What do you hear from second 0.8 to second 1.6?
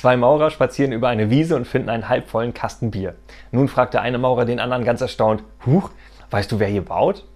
über eine Wiese